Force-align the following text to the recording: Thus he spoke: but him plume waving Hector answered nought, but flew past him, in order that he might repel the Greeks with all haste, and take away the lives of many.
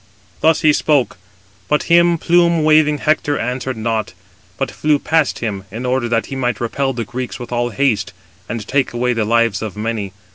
Thus 0.39 0.61
he 0.61 0.73
spoke: 0.73 1.17
but 1.67 1.83
him 1.83 2.17
plume 2.17 2.63
waving 2.63 2.97
Hector 2.97 3.37
answered 3.37 3.77
nought, 3.77 4.13
but 4.57 4.71
flew 4.71 4.97
past 4.97 5.37
him, 5.45 5.65
in 5.69 5.85
order 5.85 6.09
that 6.09 6.25
he 6.25 6.35
might 6.35 6.59
repel 6.59 6.91
the 6.91 7.05
Greeks 7.05 7.37
with 7.37 7.51
all 7.51 7.69
haste, 7.69 8.11
and 8.49 8.67
take 8.67 8.93
away 8.93 9.13
the 9.13 9.25
lives 9.25 9.61
of 9.61 9.77
many. 9.77 10.11